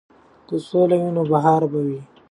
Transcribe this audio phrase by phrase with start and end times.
[0.47, 1.99] که سوله وي نو بهار وي.